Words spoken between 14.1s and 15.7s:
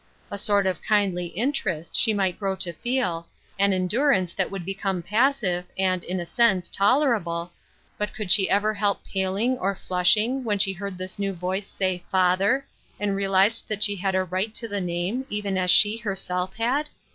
a right to the name, even as